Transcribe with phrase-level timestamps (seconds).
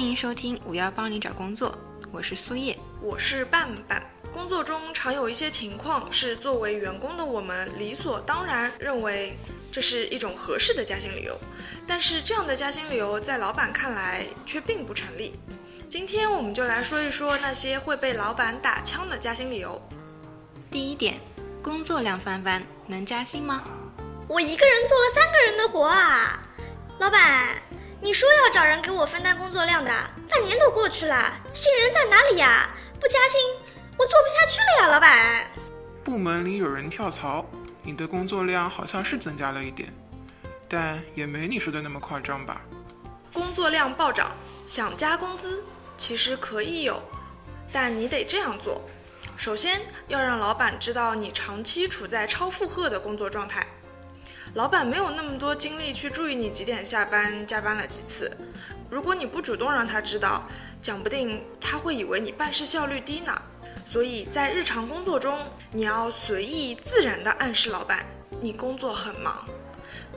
[0.00, 1.78] 欢迎收听五幺帮你找工作，
[2.10, 2.74] 我是苏叶。
[3.02, 4.02] 我是半半。
[4.32, 9.36] 工作中常有一些情况是作为员工的我们理所当然认为
[9.70, 11.38] 这是一种合适的加薪理由，
[11.86, 15.38] 但是这样的加薪理由在老板看来却并不成立。
[15.90, 19.78] 今天我们就来说一说那些会被老板打枪的加薪理由。
[20.70, 21.20] 第一点，
[21.62, 23.62] 工作量翻番，能加薪吗？
[24.26, 26.40] 我一个人做了三个人的活啊！
[26.98, 27.60] 老板，
[28.02, 29.90] 你说要找人给我分担工作量的，
[30.26, 32.70] 半年都过去了，新人在哪里呀？
[32.98, 33.38] 不加薪，
[33.98, 35.46] 我做不下去了呀，老板。
[36.02, 37.44] 部门里有人跳槽，
[37.82, 39.92] 你的工作量好像是增加了一点，
[40.66, 42.62] 但也没你说的那么夸张吧？
[43.34, 44.32] 工作量暴涨，
[44.66, 45.62] 想加工资，
[45.98, 47.02] 其实可以有，
[47.70, 48.80] 但你得这样做：
[49.36, 49.78] 首先
[50.08, 53.66] 要让老板知道你长期处在超负荷的工作状态。
[54.54, 58.30] 老板没有那么多精力去注意你几点下班、加班了几次。
[58.90, 60.42] 如果你不主动让他知道，
[60.82, 63.32] 讲不定他会以为你办事效率低呢。
[63.86, 65.38] 所以在日常工作中，
[65.70, 68.04] 你要随意自然地暗示老板
[68.40, 69.46] 你工作很忙。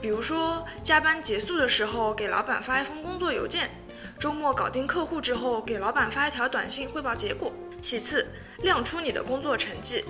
[0.00, 3.68] 比如说，加班结束的时候给老板发一封工作邮件；
[4.18, 7.52] 周末搞定客户之后给老板发一条短信汇报结果。
[7.80, 8.26] 其次，
[8.62, 10.04] 亮出你的工作成绩。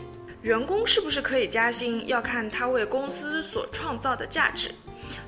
[0.44, 4.70] 员工是不是可以加薪，要看他为公司所创造的价值。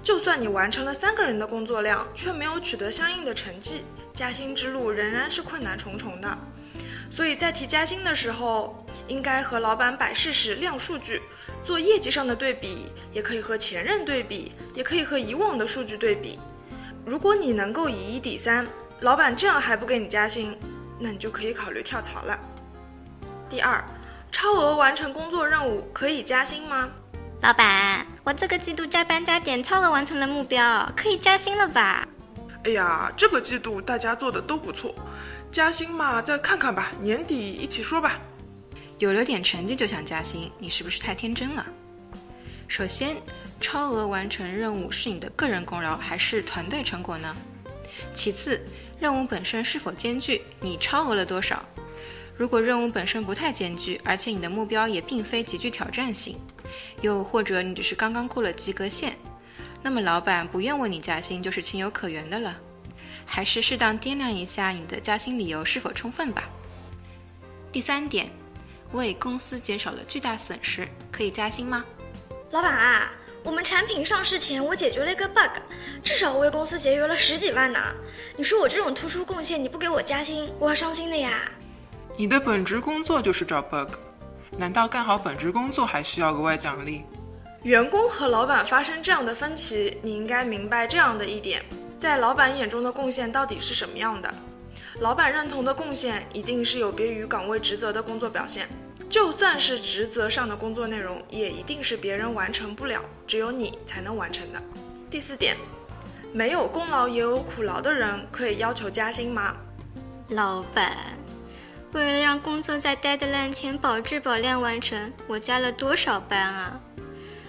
[0.03, 3.81] 就算你完成了三个人的工作量，却没有取得相应的成绩，
[4.13, 6.39] 加薪之路仍然是困难重重的。
[7.11, 11.23] 所以在提加薪的时候，应该和老板摆事实、亮数据，
[11.65, 16.39] 做业绩上的对比，也可以和前任对比，也可以和以往的数据对比。
[17.07, 18.67] 如果你能够以一抵三，
[19.01, 20.55] 老板这样还不给你加薪，
[21.01, 22.39] 那你就可以考虑跳槽了。
[23.49, 23.83] 第二。
[24.39, 26.91] 超额完成工作任务可以加薪吗？
[27.41, 32.07] 老板，我这个季度加班加点，超额完成了目标，可以加薪了吧？
[32.65, 34.95] 哎呀，这个季度大家做的都不错，
[35.51, 38.21] 加薪嘛，再看看吧，年底一起说吧。
[38.99, 41.65] 有了点成绩就想加薪，你是不是太天真了？
[42.69, 43.17] 首先，
[43.59, 47.35] 超额完成任务是你的个人功劳还是团队成果呢？
[48.13, 48.61] 其次，
[49.01, 50.43] 任务本身是否艰巨？
[50.61, 51.65] 你超额了多少？
[52.37, 56.39] 如果任务本身不太艰巨，而且你的目标也并非极具挑战性，
[57.01, 59.17] 又或者你只是刚刚过了及格线，
[59.83, 62.57] 那么老板不愿为你加薪就是情有可原的了。
[63.25, 66.49] 还是适当掂量一下你的加薪理由是否充分吧。
[67.73, 68.29] 第三点，
[68.93, 71.85] 为公司减少了巨大损失，可以加薪吗？
[72.53, 73.11] 老板啊，
[73.43, 75.59] 我们产品上市前我解决了一个 bug，
[76.05, 77.81] 至少为公司节约了十几万呢。
[78.37, 81.51] 你说我这种突出贡献你不给我加薪，我要伤心的呀。
[82.19, 83.91] 你的本职工作就是找 bug，
[84.57, 87.03] 难道干好本职工作还需要额外奖励？
[87.63, 91.63] 员工和老板发生这样的分歧，你应该明白这样的一点：
[91.99, 94.33] 在老板眼中的贡献到底是什么样的？
[95.01, 98.67] 老板认同的贡献一定是有别于岗位职责的工作表现，
[99.11, 104.63] 就算是职责上的工作内容，也一定是别人完成不了，只有你才能完成的。
[105.11, 105.55] 第四点，
[106.33, 109.55] 没有功劳也有苦劳的人可以要求加薪吗？
[110.31, 110.97] 老板。
[111.93, 116.81] 为了让工作在 deadline 前保质保量完成，我加了多少班啊？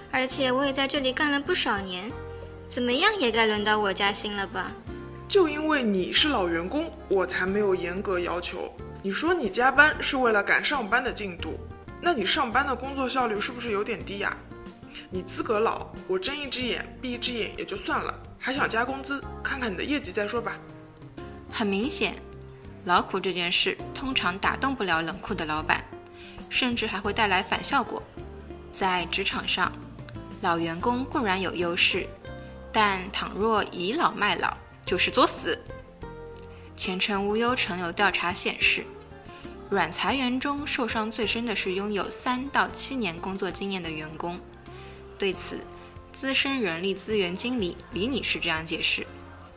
[0.09, 2.09] 而且我也在这里干了不少年，
[2.67, 4.71] 怎么样也该轮到我加薪了吧？
[5.27, 8.71] 就因为你是老员工，我才没有严格要求。
[9.03, 11.59] 你说你加班是为了赶上班的进度，
[12.01, 14.35] 那你上班的工作效率是不是有点低呀？
[15.09, 19.21] 你资格老，我睁一只眼闭一只眼也就算了，还想加工资？
[19.43, 20.57] 看看你的业绩再说吧。
[21.51, 22.15] 很明显。
[22.87, 25.83] 劳苦这件事通常打动不了冷酷的老板，
[26.49, 28.01] 甚至还会带来反效果。
[28.71, 29.69] 在职场上，
[30.41, 32.07] 老员工固然有优势，
[32.71, 34.55] 但倘若倚老卖老，
[34.85, 35.59] 就是作死。
[36.77, 38.85] 前程无忧曾有调查显示，
[39.69, 44.39] 软裁员中受伤最深的是拥有三到七年工作经验的员工。
[45.19, 45.59] 对此，
[46.13, 49.05] 资深人力资源经理李女士这样解释。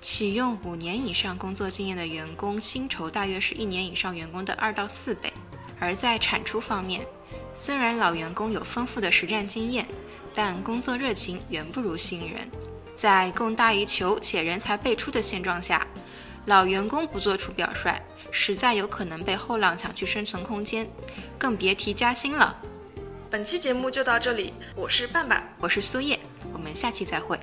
[0.00, 5.32] 启用五年以上工作经验的员工，薪酬大约是一年以上员工的二到四倍。
[5.78, 7.06] 而在产出方面，
[7.54, 9.86] 虽然老员工有丰富的实战经验，
[10.34, 12.50] 但工作热情远不如新人。
[12.96, 15.86] 在供大于求且人才辈出的现状下，
[16.46, 17.98] 老员工不做出表率，
[18.30, 20.86] 实在有可能被后浪抢去生存空间，
[21.38, 22.54] 更别提加薪了。
[23.30, 26.18] 本期节目就到这里，我是半半，我是苏叶，
[26.52, 27.38] 我们下期再会。